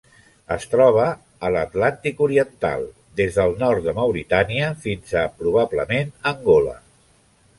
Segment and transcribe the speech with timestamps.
[0.53, 1.03] Es troba
[1.47, 2.87] a l'Atlàntic oriental:
[3.21, 6.77] des del nord de Mauritània fins a, probablement, Angola.